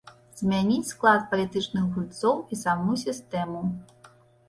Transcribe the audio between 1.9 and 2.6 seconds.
гульцоў